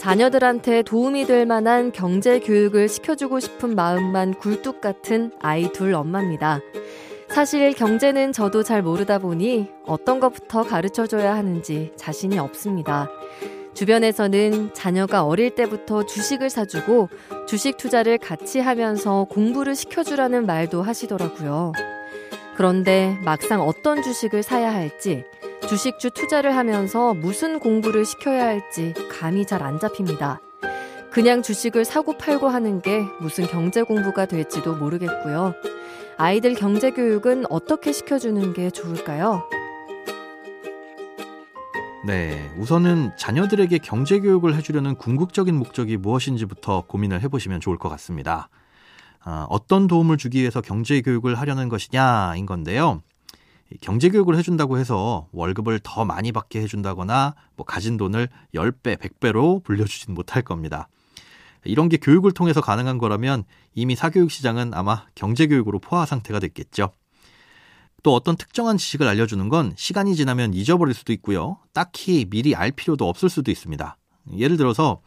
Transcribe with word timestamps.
자녀들한테 0.00 0.80
도움이 0.82 1.26
될 1.26 1.44
만한 1.44 1.92
경제 1.92 2.40
교육을 2.40 2.88
시켜주고 2.88 3.38
싶은 3.38 3.74
마음만 3.74 4.32
굴뚝 4.32 4.80
같은 4.80 5.30
아이 5.40 5.70
둘 5.72 5.92
엄마입니다. 5.92 6.60
사실 7.28 7.74
경제는 7.74 8.32
저도 8.32 8.62
잘 8.62 8.82
모르다 8.82 9.18
보니 9.18 9.68
어떤 9.84 10.18
것부터 10.18 10.62
가르쳐 10.62 11.06
줘야 11.06 11.34
하는지 11.34 11.92
자신이 11.96 12.38
없습니다. 12.38 13.10
주변에서는 13.74 14.72
자녀가 14.72 15.26
어릴 15.26 15.54
때부터 15.54 16.06
주식을 16.06 16.48
사주고 16.48 17.10
주식 17.46 17.76
투자를 17.76 18.16
같이 18.16 18.58
하면서 18.58 19.26
공부를 19.28 19.76
시켜주라는 19.76 20.46
말도 20.46 20.80
하시더라고요. 20.80 21.72
그런데 22.56 23.18
막상 23.22 23.60
어떤 23.60 24.02
주식을 24.02 24.42
사야 24.42 24.72
할지, 24.72 25.24
주식주 25.70 26.10
투자를 26.10 26.56
하면서 26.56 27.14
무슨 27.14 27.60
공부를 27.60 28.04
시켜야 28.04 28.44
할지 28.44 28.92
감이 29.08 29.46
잘 29.46 29.62
안 29.62 29.78
잡힙니다. 29.78 30.40
그냥 31.12 31.42
주식을 31.42 31.84
사고 31.84 32.18
팔고 32.18 32.48
하는 32.48 32.82
게 32.82 33.04
무슨 33.20 33.46
경제 33.46 33.82
공부가 33.82 34.26
될지도 34.26 34.74
모르겠고요. 34.74 35.54
아이들 36.16 36.54
경제 36.54 36.90
교육은 36.90 37.44
어떻게 37.50 37.92
시켜주는 37.92 38.52
게 38.52 38.70
좋을까요? 38.70 39.48
네, 42.04 42.50
우선은 42.58 43.12
자녀들에게 43.16 43.78
경제 43.78 44.18
교육을 44.18 44.56
해주려는 44.56 44.96
궁극적인 44.96 45.54
목적이 45.54 45.98
무엇인지부터 45.98 46.86
고민을 46.88 47.20
해보시면 47.22 47.60
좋을 47.60 47.78
것 47.78 47.88
같습니다. 47.90 48.48
어, 49.24 49.46
어떤 49.48 49.86
도움을 49.86 50.16
주기 50.16 50.40
위해서 50.40 50.60
경제 50.60 51.00
교육을 51.00 51.36
하려는 51.36 51.68
것이냐인 51.68 52.46
건데요. 52.46 53.02
경제 53.80 54.08
교육을 54.08 54.36
해준다고 54.36 54.78
해서 54.78 55.28
월급을 55.32 55.80
더 55.82 56.04
많이 56.04 56.32
받게 56.32 56.60
해준다거나 56.60 57.34
뭐 57.56 57.64
가진 57.64 57.96
돈을 57.96 58.28
10배, 58.54 58.96
100배로 58.96 59.62
불려주진 59.62 60.14
못할 60.14 60.42
겁니다. 60.42 60.88
이런 61.64 61.88
게 61.88 61.96
교육을 61.96 62.32
통해서 62.32 62.60
가능한 62.60 62.98
거라면 62.98 63.44
이미 63.74 63.94
사교육 63.94 64.30
시장은 64.30 64.72
아마 64.74 65.04
경제 65.14 65.46
교육으로 65.46 65.78
포화 65.78 66.06
상태가 66.06 66.40
됐겠죠. 66.40 66.92
또 68.02 68.14
어떤 68.14 68.36
특정한 68.36 68.78
지식을 68.78 69.06
알려주는 69.06 69.48
건 69.50 69.74
시간이 69.76 70.16
지나면 70.16 70.54
잊어버릴 70.54 70.94
수도 70.94 71.12
있고요. 71.12 71.58
딱히 71.72 72.24
미리 72.28 72.54
알 72.54 72.70
필요도 72.72 73.06
없을 73.06 73.28
수도 73.28 73.50
있습니다. 73.50 73.96
예를 74.38 74.56
들어서 74.56 75.00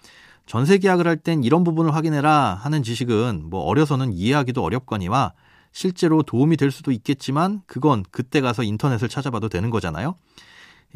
전세 0.46 0.78
계약을 0.78 1.08
할 1.08 1.18
땐 1.18 1.44
이런 1.44 1.64
부분을 1.64 1.96
확인해라 1.96 2.56
하는 2.56 2.84
지식은 2.84 3.50
뭐 3.50 3.62
어려서는 3.62 4.14
이해하기도 4.14 4.62
어렵거니와 4.62 5.34
실제로 5.74 6.24
도움이 6.24 6.56
될 6.56 6.72
수도 6.72 6.92
있겠지만 6.92 7.62
그건 7.66 8.04
그때 8.12 8.40
가서 8.40 8.64
인터넷을 8.64 9.10
찾아봐도 9.10 9.50
되는 9.50 9.70
거잖아요. 9.70 10.16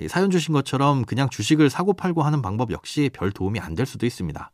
사연 0.07 0.29
주신 0.29 0.53
것처럼 0.53 1.03
그냥 1.03 1.27
주식을 1.29 1.69
사고 1.71 1.93
팔고 1.93 2.21
하는 2.21 2.41
방법 2.43 2.71
역시 2.71 3.09
별 3.11 3.31
도움이 3.31 3.59
안 3.59 3.75
될 3.75 3.85
수도 3.85 4.05
있습니다. 4.05 4.51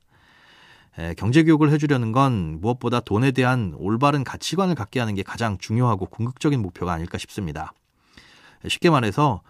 경제 1.18 1.44
교육을 1.44 1.72
해주려는 1.72 2.12
건 2.12 2.62
무엇보다 2.62 3.00
돈에 3.02 3.31
대한 3.31 3.74
올바른 3.78 4.24
가치관을 4.24 4.75
갖게 4.75 5.00
하는 5.00 5.16
게 5.16 5.24
가장 5.24 5.58
중요하고 5.58 6.06
궁극적인 6.06 6.62
목표가 6.62 6.94
아닐까 6.94 7.18
싶습니다. 7.18 7.74
쉽게 8.68 8.90
말해서 8.90 9.42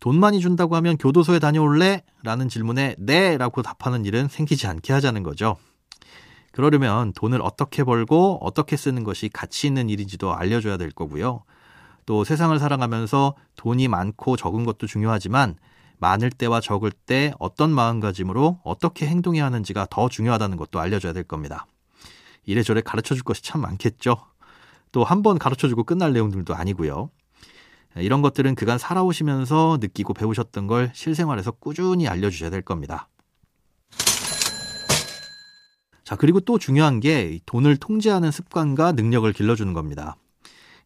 돈 0.00 0.18
많이 0.18 0.40
준다고 0.40 0.76
하면 0.76 0.96
교도소에 0.96 1.38
다녀올래? 1.40 2.02
라는 2.22 2.48
질문에 2.48 2.94
네! 2.98 3.36
라고 3.36 3.62
답하는 3.62 4.04
일은 4.04 4.28
생기지 4.28 4.66
않게 4.66 4.92
하자는 4.92 5.22
거죠. 5.22 5.56
그러려면 6.56 7.12
돈을 7.12 7.42
어떻게 7.42 7.84
벌고 7.84 8.38
어떻게 8.40 8.78
쓰는 8.78 9.04
것이 9.04 9.28
가치 9.28 9.66
있는 9.66 9.90
일인지도 9.90 10.34
알려줘야 10.34 10.78
될 10.78 10.90
거고요. 10.90 11.42
또 12.06 12.24
세상을 12.24 12.58
살아가면서 12.58 13.34
돈이 13.56 13.88
많고 13.88 14.38
적은 14.38 14.64
것도 14.64 14.86
중요하지만 14.86 15.56
많을 15.98 16.30
때와 16.30 16.62
적을 16.62 16.92
때 16.92 17.34
어떤 17.38 17.70
마음가짐으로 17.72 18.60
어떻게 18.64 19.06
행동해야 19.06 19.44
하는지가 19.44 19.88
더 19.90 20.08
중요하다는 20.08 20.56
것도 20.56 20.80
알려줘야 20.80 21.12
될 21.12 21.24
겁니다. 21.24 21.66
이래저래 22.46 22.80
가르쳐 22.80 23.14
줄 23.14 23.22
것이 23.22 23.42
참 23.42 23.60
많겠죠. 23.60 24.16
또 24.92 25.04
한 25.04 25.22
번 25.22 25.38
가르쳐 25.38 25.68
주고 25.68 25.84
끝날 25.84 26.14
내용들도 26.14 26.54
아니고요. 26.54 27.10
이런 27.96 28.22
것들은 28.22 28.54
그간 28.54 28.78
살아오시면서 28.78 29.76
느끼고 29.82 30.14
배우셨던 30.14 30.68
걸 30.68 30.90
실생활에서 30.94 31.50
꾸준히 31.50 32.08
알려주셔야 32.08 32.48
될 32.48 32.62
겁니다. 32.62 33.08
자, 36.06 36.14
그리고 36.14 36.38
또 36.38 36.56
중요한 36.56 37.00
게 37.00 37.40
돈을 37.46 37.78
통제하는 37.78 38.30
습관과 38.30 38.92
능력을 38.92 39.30
길러주는 39.32 39.72
겁니다. 39.72 40.14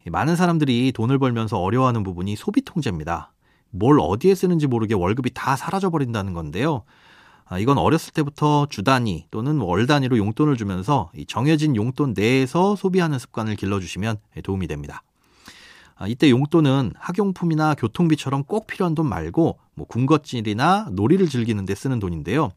많은 0.07 0.35
사람들이 0.35 0.93
돈을 0.93 1.19
벌면서 1.19 1.59
어려워하는 1.59 2.05
부분이 2.05 2.37
소비 2.37 2.63
통제입니다. 2.63 3.31
뭘 3.69 4.01
어디에 4.01 4.35
쓰는지 4.35 4.67
모르게 4.67 4.95
월급이 4.95 5.33
다 5.35 5.57
사라져 5.57 5.91
버린다는 5.91 6.33
건데요. 6.33 6.85
아, 7.45 7.59
이건 7.59 7.77
어렸을 7.77 8.15
때부터 8.15 8.67
주 8.71 8.83
단위 8.83 9.27
또는 9.31 9.59
월 9.59 9.87
단위로 9.87 10.17
용돈을 10.17 10.57
주면서 10.57 11.13
정해진 11.29 11.77
용돈 11.77 12.15
내에서 12.17 12.75
소비하는 12.75 13.19
습관을 13.19 13.57
길러주시면 13.57 14.17
도움이 14.43 14.69
됩니다. 14.69 15.03
아, 15.97 16.09
이때 16.09 16.31
용돈은 16.31 16.95
학용품이나 16.97 17.75
교통비처럼 17.75 18.45
꼭 18.45 18.67
필요한 18.67 18.95
돈 18.95 19.07
말고 19.07 19.59
뭐 19.75 19.87
군것질이나 19.87 20.89
놀이를 20.93 21.29
즐기는 21.29 21.63
데 21.67 21.75
쓰는 21.75 21.99
돈인데요. 21.99 22.53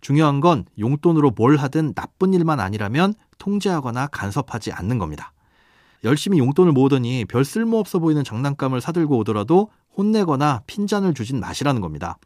중요한 0.00 0.40
건 0.40 0.64
용돈으로 0.78 1.32
뭘 1.32 1.56
하든 1.56 1.94
나쁜 1.94 2.32
일만 2.34 2.60
아니라면 2.60 3.14
통제하거나 3.38 4.08
간섭하지 4.08 4.72
않는 4.72 4.98
겁니다. 4.98 5.32
열심히 6.04 6.38
용돈을 6.38 6.72
모으더니 6.72 7.24
별 7.26 7.44
쓸모없어 7.44 7.98
보이는 7.98 8.24
장난감을 8.24 8.80
사들고 8.80 9.18
오더라도 9.18 9.70
혼내거나 9.96 10.62
핀잔을 10.66 11.14
주진 11.14 11.40
마시라는 11.40 11.80
겁니다. 11.80 12.18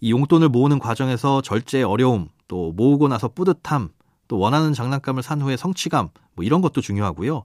이 0.00 0.10
용돈을 0.10 0.48
모으는 0.48 0.78
과정에서 0.78 1.42
절제의 1.42 1.84
어려움, 1.84 2.28
또 2.48 2.72
모으고 2.72 3.08
나서 3.08 3.28
뿌듯함, 3.28 3.90
또 4.28 4.38
원하는 4.38 4.72
장난감을 4.72 5.22
산 5.22 5.40
후에 5.40 5.56
성취감, 5.56 6.08
뭐 6.34 6.44
이런 6.44 6.60
것도 6.60 6.80
중요하고요. 6.80 7.44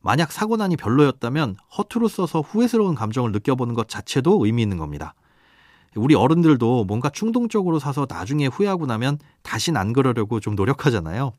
만약 0.00 0.30
사고 0.32 0.56
나니 0.56 0.76
별로였다면 0.76 1.56
허투루 1.76 2.08
써서 2.08 2.40
후회스러운 2.40 2.94
감정을 2.94 3.32
느껴보는 3.32 3.74
것 3.74 3.88
자체도 3.88 4.44
의미 4.44 4.62
있는 4.62 4.76
겁니다. 4.76 5.14
우리 5.98 6.14
어른들도 6.14 6.84
뭔가 6.84 7.10
충동적으로 7.10 7.78
사서 7.78 8.06
나중에 8.08 8.46
후회하고 8.46 8.86
나면 8.86 9.18
다신 9.42 9.76
안 9.76 9.92
그러려고 9.92 10.40
좀 10.40 10.54
노력하잖아요. 10.54 11.32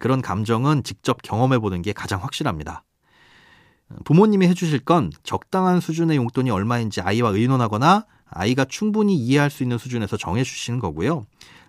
그런 0.00 0.22
감정은 0.22 0.84
직접 0.84 1.20
경험해 1.22 1.58
보는 1.58 1.82
게 1.82 1.92
가장 1.92 2.22
확실합니다. 2.22 2.84
부모님이 4.04 4.46
해주실 4.48 4.80
건 4.80 5.12
적당한 5.22 5.80
수준의 5.80 6.16
용돈이 6.16 6.50
얼마인지 6.50 7.02
아이와 7.02 7.30
의논하거나 7.30 8.06
아이가 8.26 8.64
충분히 8.64 9.14
이해할 9.14 9.50
수 9.50 9.62
있는 9.62 9.76
수준에서 9.76 10.16
정해주시는 10.16 10.78
거고요. 10.78 11.26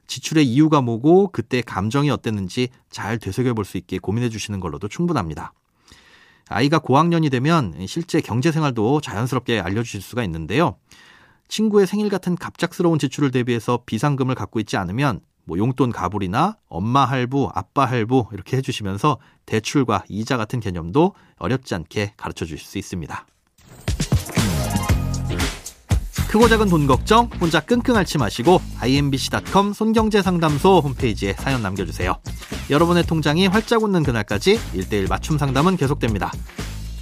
지출의 0.08 0.46
이유가 0.46 0.82
뭐고 0.82 1.30
그때 1.32 1.62
감정이 1.62 2.10
어땠는지 2.10 2.70
잘 2.90 3.18
되새겨 3.18 3.54
볼 3.54 3.66
수 3.66 3.78
있게 3.78 4.00
고민해 4.00 4.30
주시는 4.30 4.60
걸로도 4.60 4.88
충분합니다. 4.88 5.54
아이가 6.50 6.80
고학년이 6.80 7.30
되면 7.30 7.74
실제 7.88 8.22
경제 8.22 8.52
생활도 8.52 9.02
자연스럽게 9.02 9.60
알려주실 9.60 10.02
수가 10.02 10.24
있는데요. 10.24 10.78
친구의 11.54 11.86
생일 11.86 12.10
같은 12.10 12.36
갑작스러운 12.36 12.98
지출을 12.98 13.30
대비해서 13.30 13.84
비상금을 13.86 14.34
갖고 14.34 14.60
있지 14.60 14.76
않으면 14.76 15.20
뭐 15.46 15.60
용돈 15.60 15.92
가불이나 15.92 16.58
엄마 16.68 17.06
할부, 17.06 17.52
아빠 17.54 17.86
할부 17.86 18.26
이렇게 18.32 18.58
해주시면서 18.58 19.20
대출과 19.46 20.06
이자 20.10 20.38
같은 20.38 20.60
개념도 20.60 21.14
어렵지 21.38 21.76
않게 21.76 22.14
가르쳐 22.18 22.46
주실 22.46 22.66
수 22.66 22.80
있습니다. 22.80 23.28
크고 26.28 26.48
작은 26.48 26.70
돈 26.70 26.88
걱정 26.88 27.30
혼자 27.40 27.60
끙끙 27.60 27.96
앓지 27.98 28.18
마시고 28.18 28.60
imbc.com 28.80 29.74
손경제상담소 29.74 30.80
홈페이지에 30.80 31.34
사연 31.34 31.62
남겨주세요. 31.62 32.16
여러분의 32.72 33.04
통장이 33.04 33.46
활짝 33.46 33.84
웃는 33.84 34.02
그날까지 34.02 34.58
1대1 34.58 35.08
맞춤 35.08 35.38
상담은 35.38 35.78
계속됩니다. 35.78 36.32